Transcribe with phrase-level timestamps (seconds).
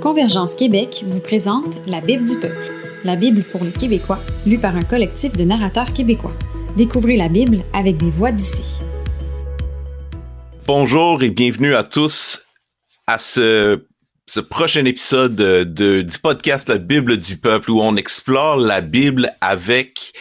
[0.00, 2.72] Convergence Québec vous présente La Bible du peuple,
[3.04, 6.32] la Bible pour les Québécois, lue par un collectif de narrateurs québécois.
[6.76, 8.80] Découvrez la Bible avec des voix d'ici.
[10.66, 12.42] Bonjour et bienvenue à tous
[13.06, 13.80] à ce,
[14.48, 20.12] prochain épisode de, du podcast La Bible du peuple où on explore la Bible avec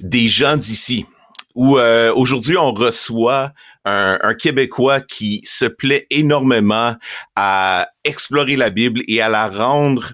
[0.00, 1.06] des gens d'ici.
[1.54, 3.52] Où euh, aujourd'hui on reçoit
[3.84, 6.96] un, Québécois qui se plaît énormément
[7.36, 10.12] à explorer la Bible et à la rendre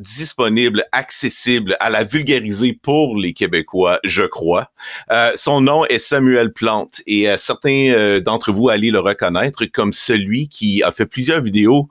[0.00, 4.70] disponible, accessible, à la vulgariser pour les Québécois, je crois.
[5.12, 9.64] Euh, son nom est Samuel Plante et euh, certains euh, d'entre vous allez le reconnaître
[9.66, 11.88] comme celui qui a fait plusieurs vidéos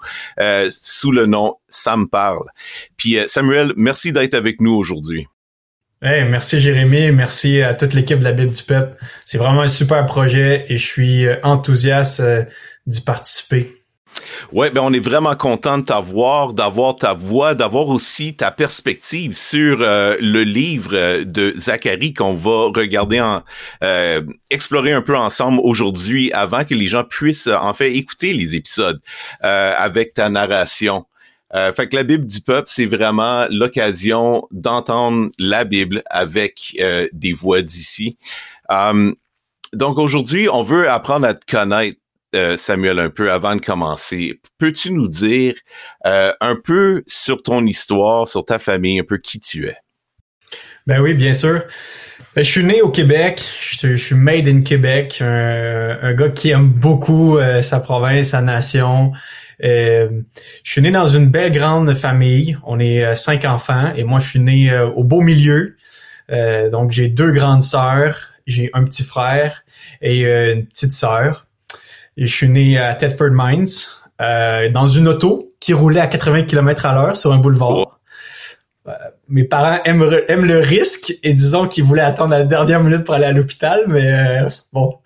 [0.70, 2.46] sous le nom Sam parle.
[2.98, 5.28] Puis Samuel, merci d'être avec nous aujourd'hui
[6.04, 8.96] merci Jérémy, merci à toute l'équipe de la Bible du Peuple.
[9.26, 12.44] C'est vraiment un super projet et je suis euh, enthousiaste euh,
[12.86, 13.72] d'y participer.
[14.52, 19.34] Ouais, ben on est vraiment content de t'avoir, d'avoir ta voix, d'avoir aussi ta perspective
[19.34, 23.42] sur euh, le livre de Zacharie qu'on va regarder en
[24.52, 29.02] explorer un peu ensemble aujourd'hui avant que les gens puissent en fait écouter les épisodes
[29.42, 31.06] avec ta narration.
[31.56, 37.08] Euh, fait que la Bible du peuple, c'est vraiment l'occasion d'entendre la Bible avec euh,
[37.14, 38.18] des voix d'ici.
[38.70, 39.16] Um,
[39.72, 42.00] donc aujourd'hui, on veut apprendre à te connaître,
[42.36, 44.40] euh, Samuel, un peu avant de commencer.
[44.58, 45.54] Peux-tu nous dire
[46.04, 49.78] un peu sur ton histoire, sur ta famille, un peu qui tu es?
[50.88, 51.62] Ben oui, bien sûr.
[52.36, 56.70] Ben, je suis né au Québec, je, suis made in Québec, un gars qui aime
[56.70, 59.14] beaucoup sa province, sa nation.
[59.64, 60.22] Euh,
[60.64, 62.58] je suis né dans une belle grande famille.
[62.64, 65.76] On est euh, cinq enfants et moi je suis né euh, au beau milieu.
[66.72, 68.16] donc j'ai deux grandes sœurs,
[68.48, 69.64] j'ai un petit frère
[70.02, 71.46] et une petite sœur.
[72.18, 73.68] Et je suis né à Thetford Mines
[74.72, 77.83] dans une auto qui roulait à 80 km à l'heure sur un boulevard.
[79.34, 83.04] Euh, mes parents aiment, aiment, le risque et disons qu'ils voulaient attendre la dernière minute
[83.04, 84.98] pour aller à l'hôpital, mais euh, bon,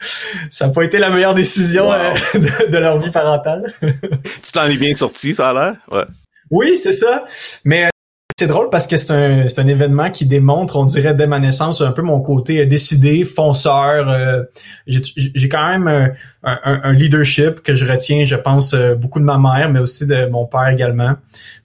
[0.50, 3.74] ça n'a pas été la meilleure décision euh, de, leur vie parentale.
[3.82, 5.76] tu t'en es bien sorti, ça a l'air?
[5.92, 6.06] Ouais.
[6.52, 7.26] Oui, c'est ça.
[7.66, 7.90] Mais
[8.38, 11.82] c'est drôle parce que c'est un, un événement qui démontre, on dirait dès ma naissance,
[11.82, 14.46] un peu mon côté décidé, fonceur.
[14.86, 16.14] J'ai quand même un,
[16.44, 20.28] un, un, leadership que je retiens, je pense, beaucoup de ma mère, mais aussi de
[20.28, 21.16] mon père également.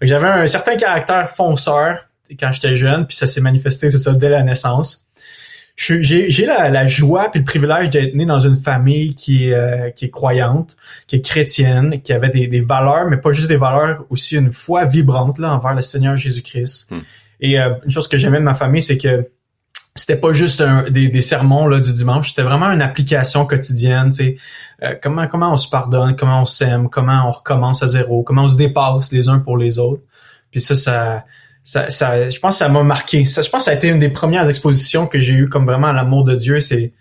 [0.00, 4.28] J'avais un certain caractère fonceur quand j'étais jeune, puis ça s'est manifesté, c'est ça, dès
[4.28, 5.08] la naissance.
[5.76, 9.90] J'ai la, la, joie puis le privilège d'être né dans une famille qui est, euh,
[9.90, 10.76] qui est croyante,
[11.06, 14.52] qui est chrétienne, qui avait des, des, valeurs, mais pas juste des valeurs, aussi une
[14.52, 16.90] foi vibrante là envers le Seigneur Jésus-Christ.
[16.90, 17.00] Hmm.
[17.40, 19.26] Et euh, une chose que j'aimais de ma famille, c'est que
[19.94, 24.10] c'était pas juste un, des, des, sermons là du dimanche, c'était vraiment une application quotidienne.
[24.10, 24.36] Tu sais,
[24.82, 28.44] euh, comment comment on se pardonne, comment on s'aime, comment on recommence à zéro, comment
[28.44, 30.02] on se dépasse les uns pour les autres.
[30.50, 31.24] Puis ça, ça
[31.64, 33.24] ça, ça, je pense que ça m'a marqué.
[33.24, 35.64] Ça, je pense que ça a été une des premières expositions que j'ai eues comme
[35.64, 36.60] vraiment l'amour de Dieu.
[36.60, 36.92] C'est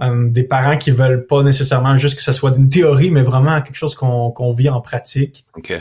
[0.00, 3.60] euh, des parents qui veulent pas nécessairement juste que ça soit d'une théorie, mais vraiment
[3.62, 5.44] quelque chose qu'on qu'on vit en pratique.
[5.56, 5.80] Okay.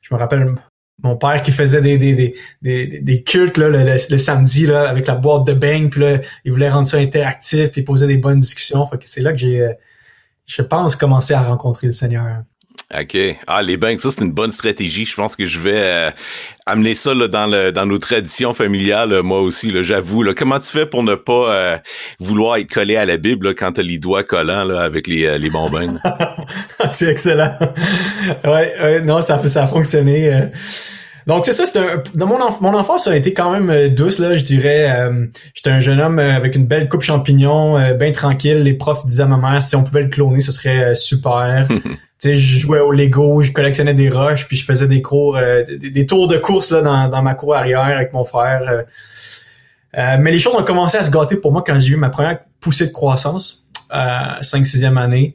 [0.00, 0.54] Je me rappelle
[1.02, 5.06] mon père qui faisait des des, des, des, des cultes là, le, samedi là, avec
[5.06, 8.38] la boîte de bang, puis là, il voulait rendre ça interactif, puis poser des bonnes
[8.38, 8.86] discussions.
[8.86, 9.72] Fait que c'est là que j'ai, euh,
[10.46, 12.42] je pense, commencé à rencontrer le Seigneur.
[12.96, 13.18] OK.
[13.46, 15.04] Ah, les banques, ça, c'est une bonne stratégie.
[15.04, 16.10] Je pense que je vais euh,
[16.64, 20.24] amener ça là, dans, le, dans nos traditions familiales, moi aussi, j'avoue.
[20.34, 21.76] Comment tu fais pour ne pas euh,
[22.18, 25.06] vouloir être collé à la Bible là, quand tu as les doigts collants là, avec
[25.06, 25.98] les, euh, les bonbons?
[26.88, 27.58] c'est excellent.
[28.44, 30.48] ouais, ouais, non, ça, ça a fonctionné.
[31.26, 34.18] Donc c'est ça, c'est un, dans mon, mon enfance ça a été quand même douce
[34.18, 35.10] là, je dirais.
[35.52, 38.62] J'étais un jeune homme avec une belle coupe champignon, bien tranquille.
[38.62, 41.68] Les profs disaient à ma mère si on pouvait le cloner, ce serait super.
[42.18, 45.62] sais, je jouais au Lego, je collectionnais des roches, puis je faisais des cours, euh,
[45.64, 48.62] des, tours de course là dans, dans ma cour arrière avec mon frère.
[48.68, 48.82] Euh.
[49.96, 52.10] Euh, mais les choses ont commencé à se gâter pour moi quand j'ai eu ma
[52.10, 55.34] première poussée de croissance, euh, 5-6e année.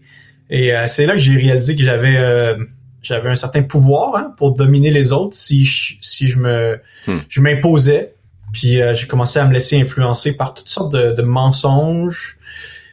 [0.50, 2.56] Et c'est là que j'ai réalisé que j'avais
[3.02, 7.18] j'avais un certain pouvoir hein, pour dominer les autres si je, si je me hmm.
[7.28, 8.14] je m'imposais.
[8.52, 12.38] Puis j'ai commencé à me laisser influencer par toutes sortes de, de mensonges.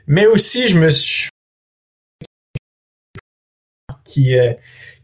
[0.06, 1.29] Mais aussi, je me suis
[4.10, 4.52] qui, euh,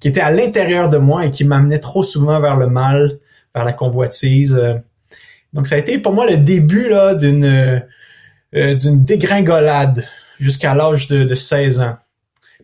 [0.01, 3.19] qui était à l'intérieur de moi et qui m'amenait trop souvent vers le mal,
[3.55, 4.59] vers la convoitise.
[4.61, 4.75] Euh.
[5.53, 7.81] Donc ça a été pour moi le début là d'une
[8.55, 10.07] euh, d'une dégringolade
[10.39, 11.97] jusqu'à l'âge de, de 16 ans.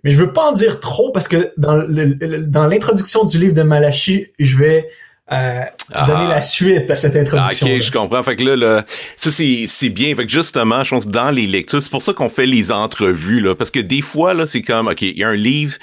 [0.05, 4.27] Mais je veux pas en dire trop parce que dans l'introduction du livre de Malachi,
[4.39, 4.89] je vais
[5.33, 5.63] euh,
[6.07, 7.67] donner la suite à cette introduction.
[7.67, 8.23] Ok, je comprends.
[8.23, 8.85] Fait que là, là
[9.17, 10.15] ça c'est bien.
[10.15, 13.41] Fait que justement, je pense dans les lectures, c'est pour ça qu'on fait les entrevues
[13.41, 15.77] là, parce que des fois là, c'est comme ok, il y a un livre,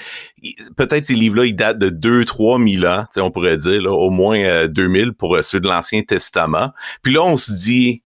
[0.78, 4.10] peut-être ces livres-là, ils datent de 2 trois mille ans, on pourrait dire là, au
[4.10, 6.72] moins euh, 2000 pour euh, ceux de l'Ancien Testament.
[7.02, 8.04] Puis là, on se dit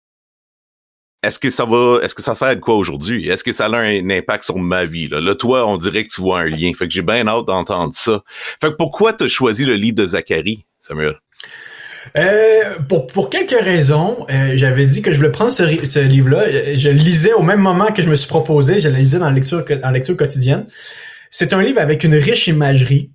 [1.22, 3.28] est-ce que ça va, est-ce que ça sert à quoi aujourd'hui?
[3.28, 5.10] Est-ce que ça a un impact sur ma vie?
[5.10, 5.20] Là?
[5.20, 6.72] là, toi, on dirait que tu vois un lien.
[6.78, 8.24] Fait que j'ai bien hâte d'entendre ça.
[8.62, 11.20] Fait que pourquoi tu as choisi le livre de Zacharie, Samuel?
[12.18, 16.74] Euh, pour, pour quelques raisons, euh, j'avais dit que je voulais prendre ce, ce livre-là.
[16.75, 18.80] Je le lisais au même moment que je me suis proposé.
[18.80, 20.66] Je le lisais dans la lecture, en lecture quotidienne.
[21.30, 23.12] C'est un livre avec une riche imagerie,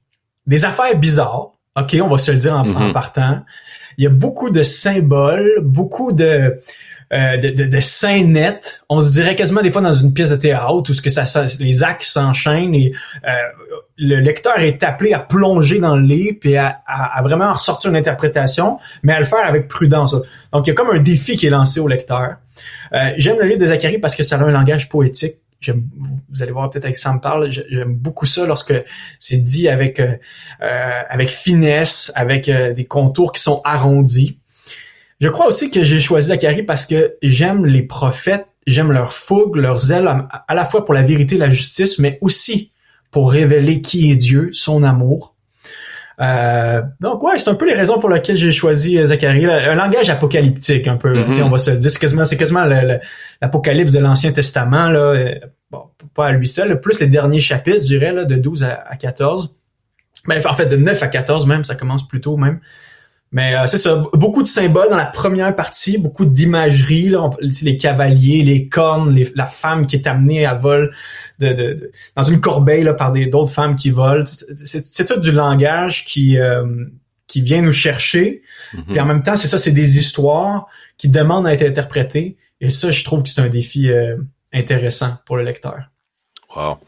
[0.47, 1.53] des affaires bizarres.
[1.77, 3.43] OK, on va se le dire en, en partant.
[3.99, 6.57] Il y a beaucoup de symboles, beaucoup de
[7.13, 7.79] euh, de, de, de.
[8.89, 11.25] On se dirait quasiment des fois dans une pièce de théâtre où ce que ça,
[11.61, 12.93] les actes s'enchaînent et
[13.27, 13.31] euh,
[13.97, 17.97] le lecteur est appelé à plonger dans le livre et à, à, vraiment ressortir une
[17.97, 20.17] interprétation, mais à le faire avec prudence.
[20.53, 22.37] Donc il y a comme un défi qui est lancé au lecteur.
[22.93, 25.37] Euh, j'aime le livre de Zacharie parce que ça a un langage poétique.
[25.67, 28.75] Vous allez voir peut-être avec Sam parle, j'aime beaucoup ça lorsque
[29.19, 30.17] c'est dit avec euh,
[30.61, 34.41] avec finesse, avec des contours qui sont arrondis.
[35.21, 39.57] Je crois aussi que j'ai choisi Zacharie parce que j'aime les prophètes, j'aime leur fougue,
[39.57, 42.73] leur zèle, à la fois pour la vérité et la justice, mais aussi
[43.11, 45.35] pour révéler qui est Dieu, son amour.
[46.21, 49.47] Euh, donc ouais, c'est un peu les raisons pour lesquelles j'ai choisi euh, Zacharie.
[49.47, 51.13] Un langage apocalyptique un peu.
[51.13, 51.43] Mm-hmm.
[51.43, 52.65] On va se dire, c'est quasiment, c'est quasiment
[53.41, 54.99] l'apocalypse de l'Ancien Testament là.
[54.99, 55.35] Euh,
[55.71, 55.85] bon,
[56.15, 58.97] pas à lui seul, plus les derniers chapitres, je dirais là, de 12 à, à
[58.97, 59.57] 14.
[60.27, 62.61] Mais en fait, de 9 à 14 même, ça commence plus tôt même.
[63.35, 67.77] Mais euh, c'est ça, beaucoup de symboles dans la première partie, beaucoup d'imagerie, là, les
[67.77, 70.93] cavaliers, les cornes, la femme qui est amenée à vol
[71.41, 74.25] de, de, dans une corbeille là, par des d'autres femmes qui volent.
[74.55, 76.65] C'est tout du langage qui euh,
[77.27, 78.43] qui vient nous chercher.
[78.73, 78.85] Mm-hmm.
[78.85, 82.37] Puis en même temps, c'est ça, c'est des histoires qui demandent à être interprétées.
[82.61, 84.17] Et ça, je trouve que c'est un défi euh,
[84.53, 85.91] intéressant pour le lecteur.
[86.57, 86.79] Wow.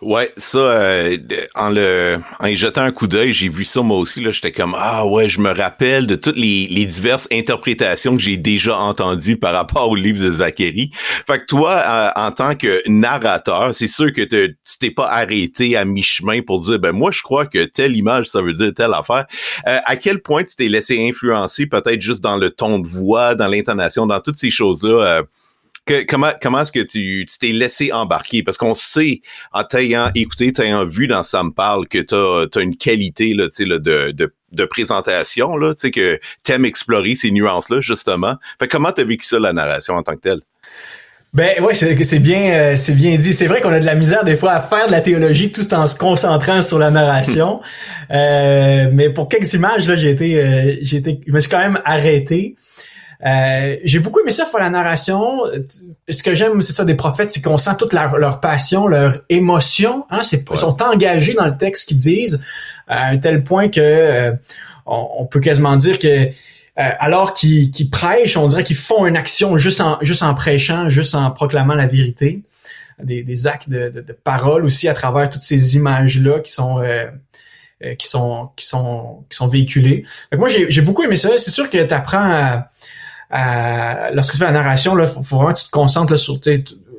[0.00, 1.18] Ouais, ça, euh,
[1.54, 4.22] en le, en y jetant un coup d'œil, j'ai vu ça moi aussi.
[4.22, 8.22] Là, j'étais comme ah ouais, je me rappelle de toutes les, les diverses interprétations que
[8.22, 10.90] j'ai déjà entendues par rapport au livre de Zacharie.
[11.26, 15.76] Fait que toi, euh, en tant que narrateur, c'est sûr que tu t'es pas arrêté
[15.76, 18.94] à mi-chemin pour dire ben moi je crois que telle image ça veut dire telle
[18.94, 19.26] affaire.
[19.68, 23.34] Euh, à quel point tu t'es laissé influencer peut-être juste dans le ton de voix,
[23.34, 24.82] dans l'intonation, dans toutes ces choses
[26.08, 28.42] comment comment est-ce que tu t'es laissé embarquer?
[28.42, 29.20] Parce qu'on sait
[29.52, 33.48] en t'ayant écouté, t'ayant vu dans ça me parle que tu as, une qualité là,
[33.58, 38.36] là, de, de, de présentation là, que t'aimes explorer ces nuances là justement.
[38.58, 40.40] Fait comment t'as vécu ça la narration en tant que telle?
[41.32, 43.32] Ben ouais, c'est bien, euh, c'est bien dit.
[43.32, 45.72] C'est vrai qu'on a de la misère des fois à faire de la théologie tout
[45.74, 47.60] en se concentrant sur la narration.
[48.10, 51.60] euh, mais pour quelques images là, j'ai été, euh, j'ai été, je me suis quand
[51.60, 52.56] même arrêté.
[53.24, 55.42] Euh, j'ai beaucoup aimé ça pour la narration.
[56.08, 60.06] Ce que j'aime, c'est ça des prophètes, c'est qu'on sent toute leur, passion, leur émotion.
[60.10, 62.42] Hein, c'est, Ils sont engagés dans le texte qu'ils disent
[62.88, 64.32] à un tel point que euh,
[64.86, 66.30] on, peut quasiment dire que euh,
[66.76, 71.14] alors qu'ils, prêchent, on dirait qu'ils font une action juste en, juste en prêchant, juste
[71.14, 72.42] en proclamant la vérité.
[73.02, 76.82] Des, des actes de, de, parole aussi à travers toutes ces images-là qui sont
[77.98, 80.04] qui sont qui sont qui sont véhiculées.
[80.36, 81.30] moi j'ai, j'ai beaucoup aimé ça.
[81.38, 82.68] C'est sûr que tu apprends à,
[83.32, 86.38] lorsque tu fais la narration, là, faut, vraiment que tu te concentres là, sur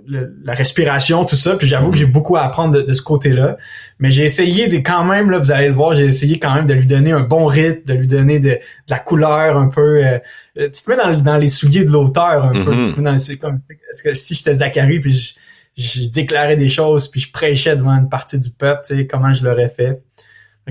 [0.07, 1.55] la respiration, tout ça.
[1.55, 3.57] Puis j'avoue que j'ai beaucoup à apprendre de, ce côté-là.
[3.99, 6.65] Mais j'ai essayé de quand même, là, vous allez le voir, j'ai essayé quand même
[6.65, 10.05] de lui donner un bon rythme, de lui donner de, la couleur un peu.
[10.05, 10.19] Euh,
[10.55, 12.81] tu te mets dans, dans les souliers de l'auteur un peu.
[12.81, 15.33] Tu te mets dans comme est-ce que si j'étais Zacharie puis je,
[15.77, 19.33] je, déclarais des choses puis je prêchais devant une partie du peuple, tu sais, comment
[19.33, 20.01] je l'aurais fait.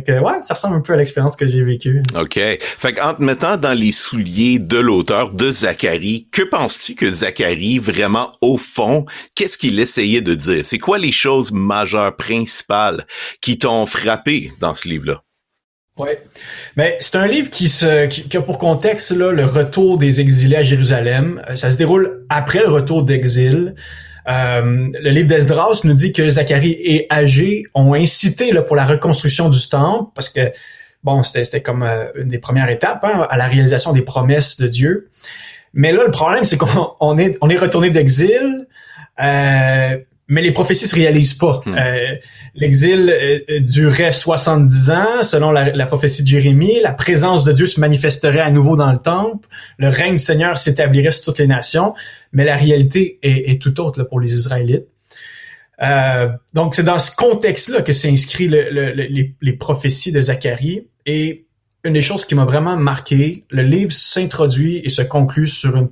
[0.01, 2.03] Fait que, ouais, ça ressemble un peu à l'expérience que j'ai vécue.
[2.15, 2.35] OK.
[2.35, 7.79] Fait qu'en te mettant dans les souliers de l'auteur, de Zachary, que penses-tu que Zachary,
[7.79, 9.05] vraiment, au fond,
[9.35, 10.65] qu'est-ce qu'il essayait de dire?
[10.65, 13.07] C'est quoi les choses majeures, principales,
[13.41, 15.21] qui t'ont frappé dans ce livre-là?
[15.99, 16.23] Ouais.
[16.77, 20.57] Mais c'est un livre qui se qui, a pour contexte là le retour des exilés
[20.57, 21.43] à Jérusalem.
[21.51, 23.75] Euh, ça se déroule après le retour d'exil.
[24.29, 28.85] Euh, le livre d'Esdras nous dit que Zacharie et Agé ont incité là, pour la
[28.85, 30.53] reconstruction du temple parce que
[31.03, 34.69] bon, c'était comme euh, une des premières étapes hein, à la réalisation des promesses de
[34.69, 35.11] Dieu.
[35.73, 38.67] Mais là, le problème, c'est qu'on est, on est retourné d'exil.
[39.21, 39.99] Euh,
[40.31, 41.61] mais les prophéties se réalisent pas.
[41.67, 41.75] Hmm.
[41.77, 42.15] Euh,
[42.55, 46.79] l'exil euh, durait 70 ans, selon la, prophétie de Jérémie.
[46.83, 49.49] La présence de Dieu se manifesterait à nouveau dans le temple.
[49.77, 51.95] Le règne du Seigneur s'établirait sur toutes les nations.
[52.33, 54.87] Mais la réalité est, tout autre là, pour les Israélites.
[55.83, 60.87] Euh, donc, c'est dans ce contexte-là que s'inscrit le, les, les, prophéties de Zacharie.
[61.07, 61.47] Et
[61.83, 65.89] une des choses qui m'a vraiment marqué, le livre s'introduit et se conclut sur une,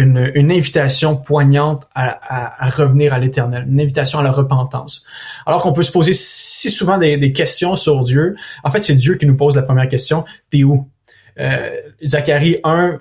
[0.00, 5.04] une, une invitation poignante à, à, à revenir à l'éternel, une invitation à la repentance.
[5.46, 8.94] Alors qu'on peut se poser si souvent des, des questions sur Dieu, en fait, c'est
[8.94, 10.88] Dieu qui nous pose la première question, t'es où?
[11.38, 11.70] Euh,
[12.04, 13.00] Zacharie 1,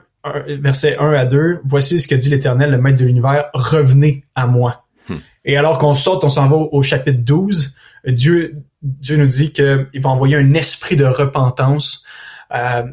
[0.62, 4.46] verset 1 à 2, voici ce que dit l'Éternel, le Maître de l'univers, revenez à
[4.46, 4.86] moi.
[5.08, 5.18] Hmm.
[5.46, 7.75] Et alors qu'on saute, on s'en va au, au chapitre 12,
[8.08, 12.06] Dieu, Dieu nous dit qu'il va envoyer un esprit de repentance
[12.53, 12.84] euh,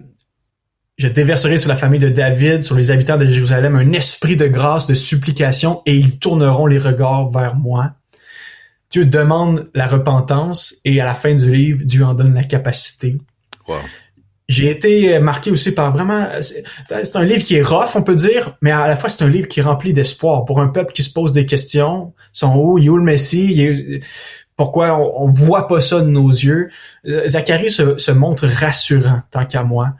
[0.98, 4.46] je déverserai sur la famille de David, sur les habitants de Jérusalem, un esprit de
[4.46, 7.92] grâce, de supplication, et ils tourneront les regards vers moi.
[8.90, 13.18] Dieu demande la repentance, et à la fin du livre, Dieu en donne la capacité.
[14.48, 18.56] J'ai été marqué aussi par vraiment, c'est un livre qui est rough, on peut dire,
[18.62, 21.02] mais à la fois c'est un livre qui est rempli d'espoir pour un peuple qui
[21.02, 22.14] se pose des questions.
[22.32, 24.00] Sont où, il est où le Messie?
[24.56, 26.70] pourquoi on, on, voit pas ça de nos yeux?
[27.06, 29.94] Euh, Zacharie se, se montre rassurant tant qu'à moi.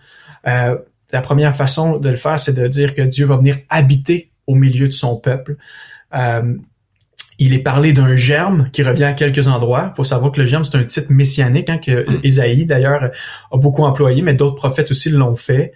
[0.47, 0.77] Euh,
[1.13, 4.55] la première façon de le faire, c'est de dire que Dieu va venir habiter au
[4.55, 5.57] milieu de son peuple.
[6.15, 6.57] Euh,
[7.39, 9.91] il est parlé d'un germe qui revient à quelques endroits.
[9.93, 12.67] Il faut savoir que le germe, c'est un titre messianique hein, que Isaïe, mm.
[12.67, 13.11] d'ailleurs,
[13.53, 15.73] a beaucoup employé, mais d'autres prophètes aussi l'ont fait.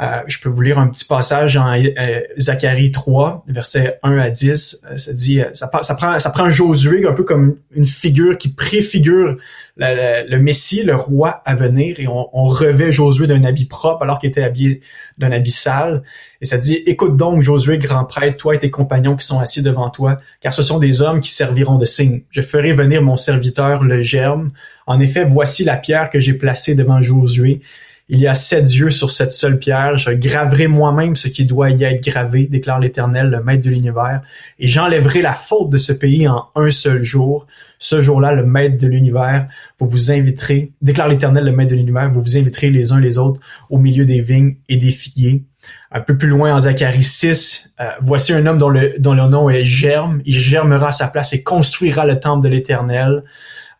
[0.00, 4.30] Euh, je peux vous lire un petit passage en euh, Zacharie 3, versets 1 à
[4.30, 4.86] 10.
[4.92, 8.48] Euh, ça dit, ça, ça, prend, ça prend Josué un peu comme une figure qui
[8.48, 9.36] préfigure
[9.76, 14.02] le, le Messie, le roi à venir, et on, on revêt Josué d'un habit propre
[14.02, 14.82] alors qu'il était habillé
[15.18, 16.04] d'un habit sale.
[16.40, 19.62] Et ça dit, écoute donc Josué, grand prêtre, toi et tes compagnons qui sont assis
[19.62, 22.22] devant toi, car ce sont des hommes qui serviront de signe.
[22.30, 24.52] Je ferai venir mon serviteur, le germe.
[24.86, 27.60] En effet, voici la pierre que j'ai placée devant Josué
[28.10, 29.98] il y a sept yeux sur cette seule pierre.
[29.98, 34.22] Je graverai moi-même ce qui doit y être gravé, déclare l'Éternel, le Maître de l'univers,
[34.58, 37.46] et j'enlèverai la faute de ce pays en un seul jour.
[37.78, 39.48] Ce jour-là, le Maître de l'univers,
[39.78, 43.18] vous vous inviterez, déclare l'Éternel, le Maître de l'univers, vous vous inviterez les uns les
[43.18, 45.44] autres au milieu des vignes et des figuiers.
[45.90, 49.26] Un peu plus loin en Zacharie 6, euh, voici un homme dont le, dont le
[49.28, 50.22] nom est Germe.
[50.24, 53.22] Il germera à sa place et construira le temple de l'Éternel.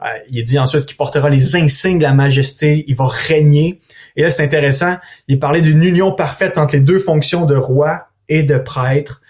[0.01, 2.85] Euh, il est dit ensuite qu'il portera les insignes de la majesté.
[2.89, 3.81] Il va régner.
[4.17, 4.97] Et là, c'est intéressant.
[5.27, 9.23] Il parlait d'une union parfaite entre les deux fonctions de roi et de prêtre.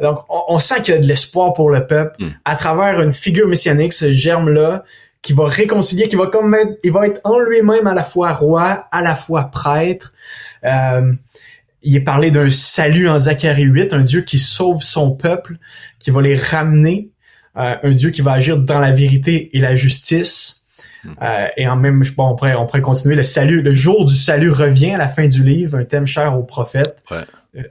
[0.00, 2.30] Donc, on, sent qu'il y a de l'espoir pour le peuple hmm.
[2.44, 4.84] à travers une figure messianique, ce germe-là,
[5.22, 8.32] qui va réconcilier, qui va comme être, il va être en lui-même à la fois
[8.32, 10.12] roi, à la fois prêtre.
[10.64, 11.12] Euh,
[11.82, 15.56] il est parlé d'un salut en Zacharie 8, un Dieu qui sauve son peuple,
[15.98, 17.10] qui va les ramener,
[17.56, 20.62] euh, un Dieu qui va agir dans la vérité et la justice.
[21.20, 23.14] Euh, et en même, bon, on pourrait, on pourrait continuer.
[23.14, 26.38] Le salut, le jour du salut revient à la fin du livre, un thème cher
[26.38, 27.02] aux prophètes.
[27.10, 27.24] Ouais.
[27.56, 27.62] Euh,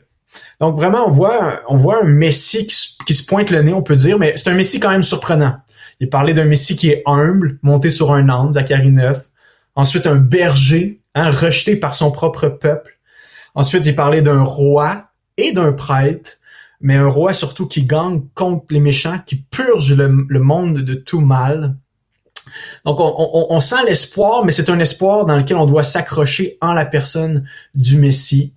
[0.59, 3.95] donc vraiment, on voit, on voit un Messie qui, se pointe le nez, on peut
[3.95, 5.55] dire, mais c'est un Messie quand même surprenant.
[5.99, 9.29] Il parlait d'un Messie qui est humble, monté sur un âne, Zacharie 9.
[9.75, 12.97] Ensuite, un berger, hein, rejeté par son propre peuple.
[13.55, 15.03] Ensuite, il parlait d'un roi
[15.37, 16.37] et d'un prêtre,
[16.81, 21.21] mais un roi surtout qui gagne contre les méchants, qui purge le monde de tout
[21.21, 21.75] mal.
[22.85, 26.85] Donc, on, sent l'espoir, mais c'est un espoir dans lequel on doit s'accrocher en la
[26.85, 28.53] personne du Messie.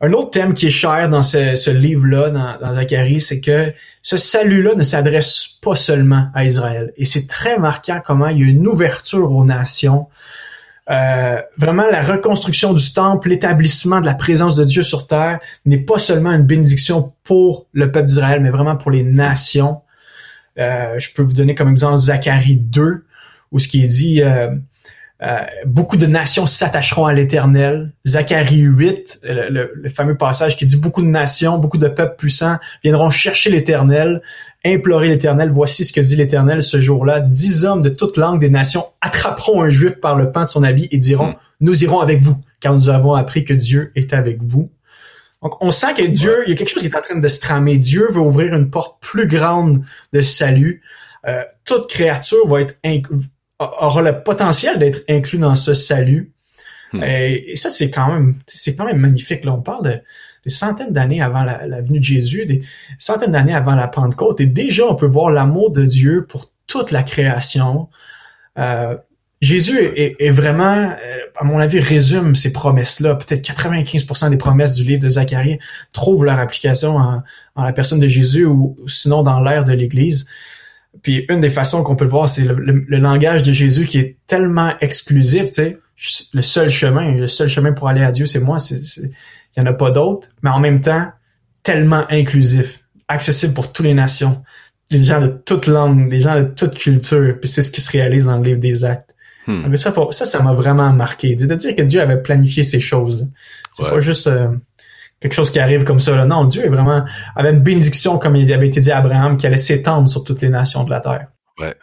[0.00, 4.74] Un autre thème qui est cher dans ce, livre-là, dans, Zacharie, c'est que ce salut-là
[4.74, 6.92] ne s'adresse pas seulement à Israël.
[6.96, 10.06] Et c'est très marquant comment il y a une ouverture aux nations.
[10.88, 15.78] Euh, vraiment, la reconstruction du temple, l'établissement de la présence de Dieu sur terre n'est
[15.78, 19.80] pas seulement une bénédiction pour le peuple d'Israël, mais vraiment pour les nations.
[20.58, 23.04] Euh, je peux vous donner comme exemple Zacharie 2,
[23.52, 24.54] où ce qui est dit, euh,
[25.22, 27.92] euh, beaucoup de nations s'attacheront à l'Éternel.
[28.06, 33.10] Zacharie 8, le, fameux passage qui dit beaucoup de nations, beaucoup de peuples puissants viendront
[33.10, 34.22] chercher l'Éternel,
[34.74, 35.50] implorer l'Éternel.
[35.50, 37.20] Voici ce que dit l'Éternel ce jour-là.
[37.20, 40.62] Dix hommes de toute langue des nations attraperont un juif par le pan de son
[40.62, 41.36] habit et diront, hmm.
[41.60, 44.70] nous irons avec vous, car nous avons appris que Dieu est avec vous.
[45.42, 47.28] Donc, on sent que Dieu, il y a quelque chose qui est en train de
[47.28, 47.78] se tramer.
[47.78, 49.82] Dieu veut ouvrir une porte plus grande
[50.12, 50.82] de salut.
[51.26, 52.74] Euh, toute créature va être
[53.58, 56.32] aura le potentiel d'être inclus dans ce salut.
[56.92, 57.02] Hmm.
[57.02, 59.44] Et, ça, c'est quand même, c'est quand même magnifique.
[59.44, 60.00] Là, on parle de
[60.46, 62.62] des centaines d'années avant la, venue de Jésus, des
[62.98, 66.92] centaines d'années avant la Pentecôte, et déjà on peut voir l'amour de Dieu pour toute
[66.92, 67.88] la création.
[68.58, 68.96] Euh,
[69.42, 73.16] Jésus est, vraiment, euh, à mon avis, résume ces promesses-là.
[73.16, 75.58] Peut-être 95% des promesses du livre de Zacharie
[75.92, 77.22] trouvent leur application en,
[77.56, 80.26] la personne de Jésus ou, sinon dans l'ère de l'Église.
[81.02, 84.16] Puis une des façons qu'on peut le voir, c'est le, langage de Jésus qui est
[84.26, 85.78] tellement exclusif, tu sais.
[86.32, 88.58] Le seul chemin, le seul chemin pour aller à Dieu, c'est moi.
[89.56, 91.08] Il y en a pas d'autres, mais en même temps
[91.62, 94.42] tellement inclusif, accessible pour toutes les nations,
[94.90, 97.34] des gens de toute langue, des gens de toute culture.
[97.40, 99.14] Puis c'est ce qui se réalise dans le livre des Actes.
[99.46, 99.74] Hmm.
[99.76, 101.34] Ça, ça, ça m'a vraiment marqué.
[101.34, 103.28] De dire que Dieu avait planifié ces choses.
[103.72, 104.48] C'est pas juste euh,
[105.20, 106.16] quelque chose qui arrive comme ça.
[106.16, 106.24] Là.
[106.24, 109.46] Non, Dieu est vraiment avait une bénédiction, comme il avait été dit à Abraham, qui
[109.46, 111.28] allait s'étendre sur toutes les nations de la terre.
[111.58, 111.74] Ouais.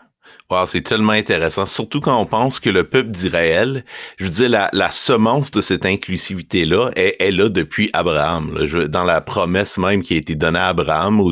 [0.54, 3.84] Wow, c'est tellement intéressant, surtout quand on pense que le peuple d'Israël,
[4.18, 8.56] je veux dire, la, la semence de cette inclusivité-là est, est, là depuis Abraham.
[8.56, 8.88] Là.
[8.88, 11.32] dans la promesse même qui a été donnée à Abraham au,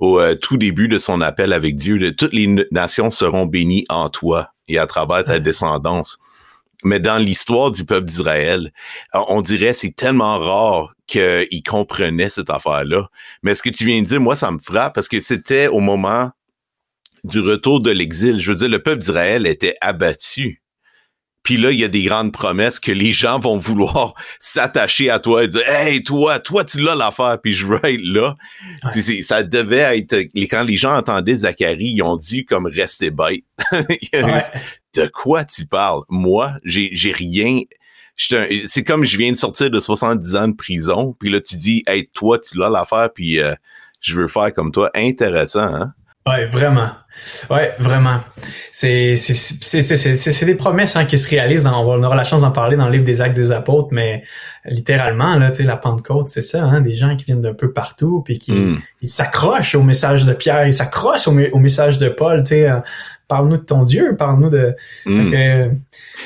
[0.00, 3.84] au euh, tout début de son appel avec Dieu, de, toutes les nations seront bénies
[3.88, 6.18] en toi et à travers ta descendance.
[6.82, 8.72] Mais dans l'histoire du peuple d'Israël,
[9.14, 13.10] on dirait c'est tellement rare qu'ils comprenaient cette affaire-là.
[13.44, 15.78] Mais ce que tu viens de dire, moi, ça me frappe parce que c'était au
[15.78, 16.32] moment
[17.26, 18.40] du retour de l'exil.
[18.40, 20.62] Je veux dire, le peuple d'Israël était abattu.
[21.46, 25.20] Puis là, il y a des grandes promesses que les gens vont vouloir s'attacher à
[25.20, 28.34] toi et dire Hey, toi, toi, tu l'as l'affaire, puis je veux être là.
[29.22, 30.16] Ça devait être.
[30.50, 33.44] Quand les gens entendaient Zacharie, ils ont dit comme rester bête.
[34.96, 36.02] De quoi tu parles?
[36.08, 37.60] Moi, j'ai, j'ai rien.
[38.16, 41.84] C'est comme je viens de sortir de 70 ans de prison, puis là, tu dis
[41.86, 43.54] Hey, toi, tu l'as l'affaire, puis euh,
[44.00, 44.90] je veux faire comme toi.
[44.96, 45.92] Intéressant, hein?
[46.26, 46.90] Ouais, vraiment.
[47.50, 48.20] Ouais, vraiment.
[48.72, 51.64] C'est c'est c'est des promesses hein, qui se réalisent.
[51.64, 54.22] Dans, on aura la chance d'en parler dans le livre des Actes des Apôtres, mais
[54.66, 57.72] littéralement là, tu sais, la Pentecôte, c'est ça, hein, des gens qui viennent d'un peu
[57.72, 58.80] partout, puis qui hmm.
[59.02, 62.68] ils s'accrochent au message de Pierre, ils s'accrochent au, au, message de Paul, tu sais.
[62.68, 62.76] Euh,
[63.28, 64.74] parle-nous de ton Dieu, parle-nous de.
[65.04, 65.74] Hmm.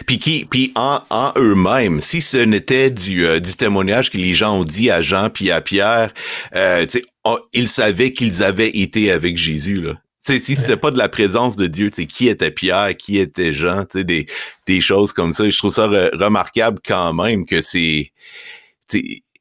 [0.06, 4.35] Puis qui, puis en, en eux-mêmes, si ce n'était du, euh, du témoignage que les
[4.35, 6.12] gens ont dit à Jean puis à Pierre,
[6.56, 7.04] euh, tu sais,
[7.52, 9.94] ils savaient qu'ils avaient été avec Jésus là.
[10.21, 13.99] Si c'était pas de la présence de Dieu, qui était Pierre, qui était Jean, tu
[13.99, 14.27] sais, des,
[14.67, 15.49] des choses comme ça.
[15.49, 18.12] je trouve ça remarquable quand même que c'est,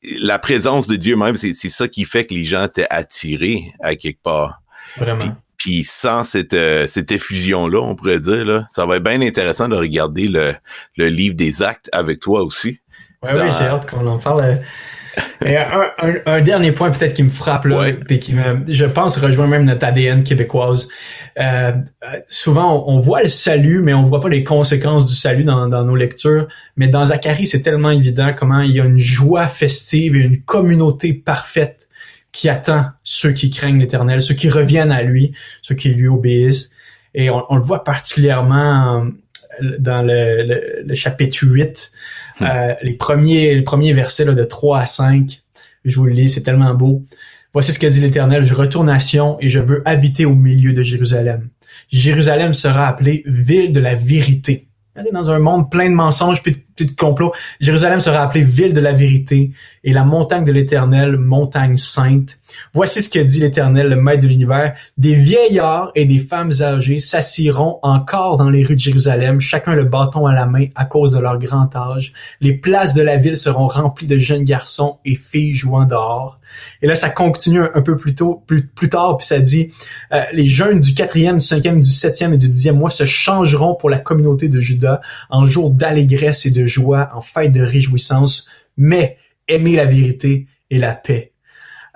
[0.04, 3.96] la présence de Dieu même, c'est ça qui fait que les gens étaient attirés à
[3.96, 4.62] quelque part.
[4.98, 5.36] Vraiment.
[5.58, 9.68] Puis, sans cette, euh, cette effusion-là, on pourrait dire, là, ça va être bien intéressant
[9.68, 10.56] de regarder le,
[10.96, 12.80] le livre des actes avec toi aussi.
[13.24, 14.62] Oui, oui, j'ai hâte qu'on en parle.
[15.46, 18.86] Et un, un, un, dernier point peut-être qui me frappe là, puis qui me, je
[18.86, 20.90] pense rejoint même notre ADN québécoise.
[21.40, 21.72] Euh,
[22.26, 25.86] souvent, on, voit le salut, mais on voit pas les conséquences du salut dans, dans
[25.86, 26.48] nos lectures.
[26.76, 30.44] Mais dans Zacharie, c'est tellement évident comment il y a une joie festive et une
[30.44, 31.88] communauté parfaite
[32.32, 36.72] qui attend ceux qui craignent l'Éternel, ceux qui reviennent à lui, ceux qui lui obéissent.
[37.16, 39.06] Et on, on le voit particulièrement
[39.62, 41.92] euh, dans le, le, le chapitre 8
[42.40, 42.46] Hmm.
[42.46, 45.42] Euh, les premiers, les premiers versets là, de 3 à 5,
[45.86, 47.04] je vous le lis, c'est tellement beau.
[47.54, 50.74] Voici ce que dit l'Éternel, je retourne à Sion et je veux habiter au milieu
[50.74, 51.50] de Jérusalem.
[51.92, 54.68] Jérusalem sera appelée ville de la vérité.
[55.14, 58.94] Dans un monde plein de mensonges puis de complots, Jérusalem sera appelée ville de la
[58.94, 59.52] vérité
[59.84, 62.40] et la montagne de l'Éternel, montagne sainte.
[62.74, 64.76] Voici ce que dit l'Éternel, le Maître de l'univers.
[64.98, 69.86] Des vieillards et des femmes âgées s'assiront encore dans les rues de Jérusalem, chacun le
[69.86, 72.14] bâton à la main à cause de leur grand âge.
[72.42, 76.40] Les places de la ville seront remplies de jeunes garçons et filles jouant dehors.
[76.82, 79.72] Et là, ça continue un, peu plus tôt, plus, plus tard, puis ça dit,
[80.12, 83.76] euh, les jeunes du quatrième, du cinquième, du septième et du dixième mois se changeront
[83.76, 88.50] pour la communauté de Judas en jour d'allégresse et de joie, en fête de réjouissance.
[88.78, 89.18] Mais
[89.50, 91.34] aimer la vérité et la paix.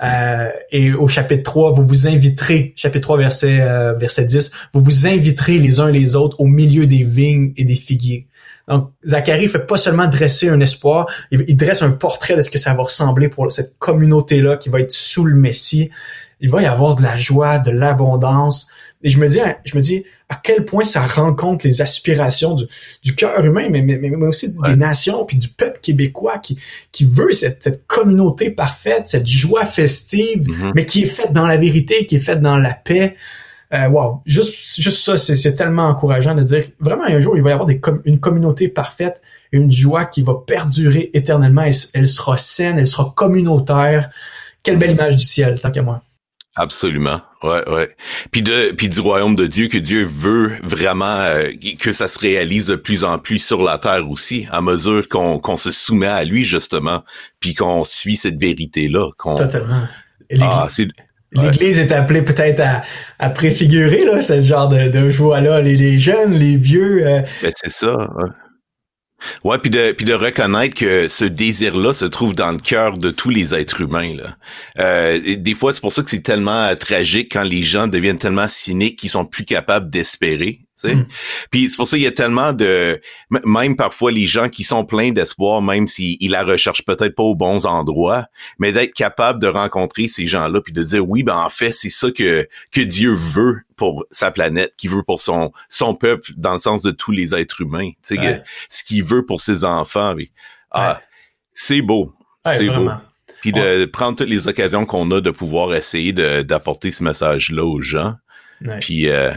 [0.01, 4.83] Euh, et au chapitre 3, vous vous inviterez, chapitre 3, verset, euh, verset 10, vous
[4.83, 8.27] vous inviterez les uns les autres au milieu des vignes et des figuiers.
[8.67, 12.49] Donc, Zacharie fait pas seulement dresser un espoir, il, il, dresse un portrait de ce
[12.49, 15.89] que ça va ressembler pour cette communauté-là qui va être sous le Messie.
[16.39, 18.69] Il va y avoir de la joie, de l'abondance.
[19.03, 22.65] Et je me dis, je me dis, à quel point ça rencontre les aspirations du,
[23.03, 26.57] du cœur humain, mais, mais, mais aussi des nations, puis du peuple québécois qui,
[26.91, 30.71] qui veut cette, cette communauté parfaite, cette joie festive, mm-hmm.
[30.73, 33.15] mais qui est faite dans la vérité, qui est faite dans la paix.
[33.73, 37.49] Euh, wow, juste, juste ça, c'est tellement encourageant de dire, vraiment, un jour, il va
[37.49, 42.37] y avoir des une communauté parfaite, une joie qui va perdurer éternellement, elle, elle sera
[42.37, 44.09] saine, elle sera communautaire.
[44.63, 46.01] Quelle belle image du ciel, tant qu'à moi.
[46.55, 47.95] Absolument, ouais, ouais.
[48.29, 52.19] Puis de, puis du royaume de Dieu que Dieu veut vraiment euh, que ça se
[52.19, 56.05] réalise de plus en plus sur la terre aussi, à mesure qu'on qu'on se soumet
[56.05, 57.03] à lui justement,
[57.39, 59.09] puis qu'on suit cette vérité là.
[59.17, 59.87] Totalement.
[60.41, 60.67] Ah,
[61.31, 62.83] L'Église est appelée peut-être à,
[63.17, 67.07] à préfigurer là, ce genre de, de joie-là, les, les jeunes, les vieux.
[67.07, 67.21] Euh...
[67.41, 67.95] Ben, c'est ça.
[67.95, 68.29] Ouais.
[69.43, 73.11] Ouais, puis de puis de reconnaître que ce désir-là se trouve dans le cœur de
[73.11, 74.15] tous les êtres humains.
[74.15, 74.35] Là.
[74.79, 78.17] Euh, des fois, c'est pour ça que c'est tellement euh, tragique quand les gens deviennent
[78.17, 80.62] tellement cyniques qu'ils sont plus capables d'espérer.
[80.83, 81.05] Mm.
[81.51, 82.99] Puis c'est pour ça qu'il y a tellement de
[83.45, 87.35] même parfois les gens qui sont pleins d'espoir, même s'ils la recherchent peut-être pas aux
[87.35, 88.25] bons endroits,
[88.59, 91.89] mais d'être capable de rencontrer ces gens-là puis de dire oui, ben en fait, c'est
[91.89, 96.53] ça que que Dieu veut pour sa planète, qu'il veut pour son son peuple dans
[96.53, 100.15] le sens de tous les êtres humains, tu sais ce qu'il veut pour ses enfants.
[100.71, 101.01] ah,
[101.53, 102.13] c'est beau.
[102.45, 102.89] c'est beau.
[103.41, 107.81] Puis de prendre toutes les occasions qu'on a de pouvoir essayer d'apporter ce message-là aux
[107.81, 108.15] gens.
[108.79, 109.31] Puis euh,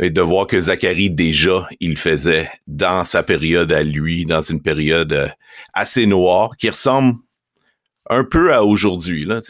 [0.00, 4.62] et de voir que Zacharie déjà il faisait dans sa période à lui, dans une
[4.62, 5.28] période euh,
[5.74, 7.16] assez noire, qui ressemble
[8.08, 9.24] un peu à aujourd'hui.
[9.24, 9.40] Là.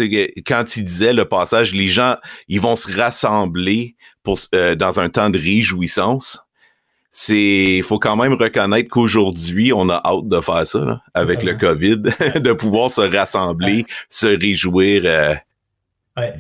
[0.46, 2.16] Quand il disait le passage, les gens
[2.48, 6.40] ils vont se rassembler pour euh, dans un temps de réjouissance.
[7.12, 11.96] C'est, faut quand même reconnaître qu'aujourd'hui, on a hâte de faire ça avec le COVID,
[12.40, 15.34] de pouvoir se rassembler, se réjouir euh,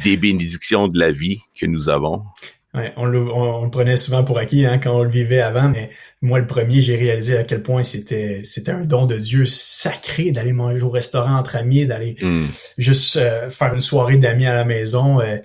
[0.04, 2.22] des bénédictions de la vie que nous avons.
[2.72, 5.68] Ouais, on, le, on, le prenait souvent pour acquis hein, quand on le vivait avant,
[5.68, 5.90] mais
[6.22, 10.30] moi le premier, j'ai réalisé à quel point c'était c'était un don de Dieu sacré
[10.30, 12.46] d'aller manger au restaurant entre amis, d'aller hmm.
[12.78, 15.20] juste euh, faire une soirée d'amis à la maison.
[15.20, 15.38] Euh,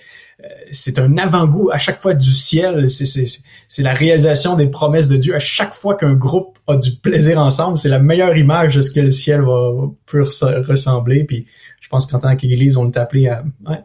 [0.44, 2.88] euh, c'est un avant-goût à chaque fois du ciel.
[2.90, 5.34] C'est la réalisation des promesses de Dieu.
[5.34, 8.92] À chaque fois qu'un groupe a du plaisir ensemble, c'est la meilleure image de ce
[8.92, 9.72] que le ciel va,
[10.06, 11.24] peut ressembler.
[11.24, 11.48] Puis
[11.80, 13.44] je pense qu'en tant qu'Église, on est appelé à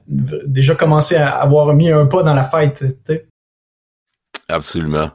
[0.09, 2.85] déjà commencer à avoir mis un pas dans la fête.
[4.51, 5.11] Absolument.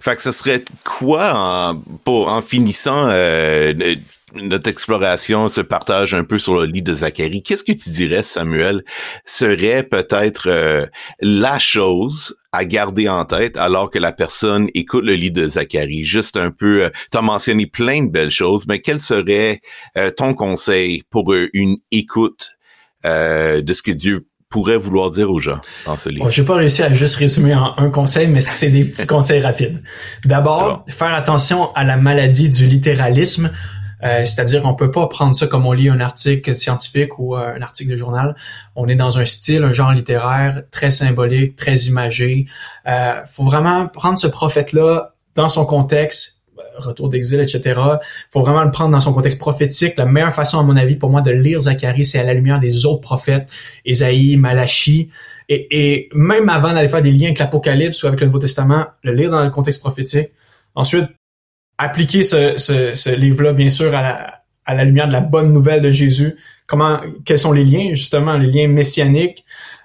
[0.00, 1.74] Fait que ce serait quoi
[2.06, 3.74] en, finissant euh,
[4.34, 8.22] notre exploration, ce partage un peu sur le lit de Zacharie, qu'est-ce que tu dirais,
[8.22, 8.84] Samuel,
[9.24, 10.86] serait peut-être euh,
[11.20, 16.04] la chose à garder en tête alors que la personne écoute le lit de Zacharie?
[16.04, 19.60] Juste un peu, euh, tu as mentionné plein de belles choses, mais quel serait
[20.16, 22.50] ton conseil pour une écoute
[23.04, 26.24] de ce que Dieu pourrait vouloir dire aux gens dans ce livre?
[26.24, 29.42] Bon, j'ai pas réussi à juste résumer en un conseil, mais c'est des petits conseils
[29.42, 29.82] rapides.
[30.24, 33.50] D'abord, faire attention à la maladie du littéralisme.
[34.02, 37.54] Euh, c'est-à-dire qu'on peut pas prendre ça comme on lit un article scientifique ou euh,
[37.56, 38.34] un article de journal.
[38.76, 42.46] On est dans un style, un genre littéraire très symbolique, très imagé.
[42.86, 46.35] Euh, faut vraiment prendre ce prophète-là dans son contexte,
[46.78, 47.80] retour d'exil, etc.
[48.30, 49.94] faut vraiment le prendre dans son contexte prophétique.
[49.96, 52.60] La meilleure façon, à mon avis, pour moi, de lire Zacharie, c'est à la lumière
[52.60, 53.48] des autres prophètes,
[53.84, 55.10] Ésaïe, Malachi.
[55.48, 59.12] Et, même avant d'aller faire des liens avec l'Apocalypse ou avec le Nouveau Testament, le
[59.12, 60.30] lire dans le contexte prophétique.
[60.74, 61.06] Ensuite,
[61.78, 65.90] appliquer ce, livre-là, bien sûr, à la, à la lumière de la bonne nouvelle de
[65.90, 66.36] Jésus.
[66.66, 69.44] Comment, quels sont les liens, justement, les liens messianiques?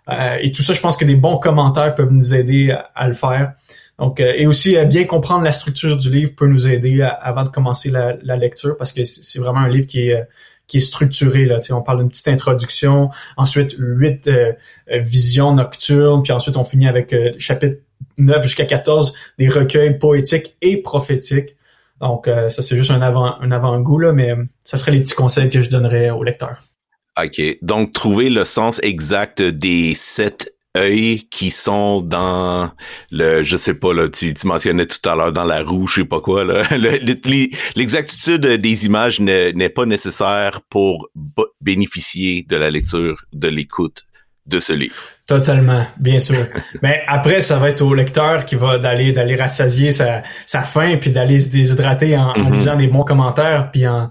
[0.09, 3.13] Euh, et tout ça, je pense que des bons commentaires peuvent nous aider à le
[3.13, 3.53] faire.
[4.01, 7.43] Donc, euh, et aussi euh, bien comprendre la structure du livre peut nous aider avant
[7.43, 10.23] de commencer la, lecture parce que c'est vraiment un livre qui est euh,
[10.65, 11.59] qui est structuré là.
[11.71, 14.29] on parle d'une petite introduction, ensuite huit
[14.89, 17.81] visions nocturnes, puis ensuite on finit avec chapitre
[18.17, 21.57] 9 jusqu'à 14 des recueils poétiques et prophétiques.
[21.99, 24.33] Donc ça c'est juste un avant un avant-goût là, mais
[24.63, 26.63] ça serait les petits conseils que je donnerais aux lecteurs.
[27.21, 27.41] OK.
[27.61, 32.71] Donc, trouver le sens exact des sept œils qui sont dans
[33.11, 36.01] le, je sais pas, là, tu, tu mentionnais tout à l'heure dans la roue, je
[36.01, 36.63] sais pas quoi, là.
[37.75, 41.09] L'exactitude des images n'est pas nécessaire pour
[41.59, 44.05] bénéficier de la lecture, de l'écoute
[44.47, 44.95] de ce livre.
[45.27, 46.47] Totalement, bien sûr.
[46.81, 50.97] Mais après, ça va être au lecteur qui va d'aller d'aller rassasier sa, sa faim
[50.99, 52.77] puis d'aller se déshydrater en, en, lisant mm-hmm.
[52.77, 54.09] des bons commentaires puis en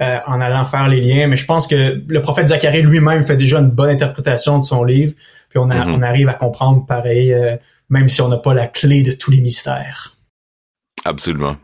[0.00, 1.26] euh, en allant faire les liens.
[1.26, 4.82] Mais je pense que le prophète Zacharie lui-même fait déjà une bonne interprétation de son
[4.82, 5.12] livre.
[5.50, 5.90] Puis on, mm-hmm.
[5.90, 7.56] on arrive à comprendre pareil, euh,
[7.90, 10.16] même si on n'a pas la clé de tous les mystères.
[11.04, 11.56] Absolument.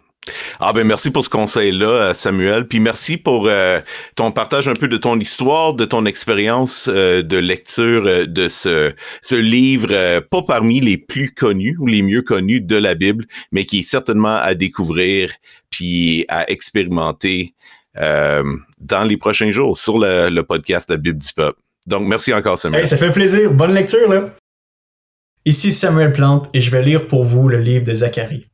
[0.58, 2.66] Ah ben merci pour ce conseil-là, euh, Samuel.
[2.66, 3.80] Puis merci pour euh,
[4.16, 9.36] ton partage un peu de ton histoire, de ton expérience de lecture de ce, ce
[9.36, 13.80] livre, pas parmi les plus connus ou les mieux connus de la Bible, mais qui
[13.80, 15.32] est certainement à découvrir
[15.70, 17.54] puis à expérimenter
[17.94, 21.60] dans les prochains jours sur le, le podcast de Bible du Peuple.
[21.86, 22.86] Donc, merci encore, Samuel.
[22.86, 23.52] ça fait plaisir.
[23.52, 24.30] Bonne lecture, là.
[25.44, 28.48] Ici Samuel Plante et je vais lire pour vous le livre de Zacharie.